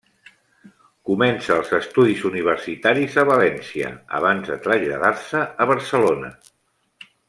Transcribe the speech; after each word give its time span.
Comença 1.09 1.53
els 1.57 1.69
estudis 1.79 2.23
universitaris 2.31 3.19
a 3.23 3.27
València, 3.33 3.95
abans 4.23 4.53
de 4.53 4.61
traslladar-se 4.67 5.47
a 5.67 5.73
Barcelona. 5.75 6.37